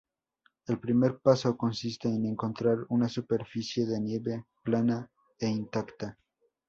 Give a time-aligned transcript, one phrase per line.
[0.65, 6.17] El primer paso consiste en encontrar una superficie de nieve plana e intacta.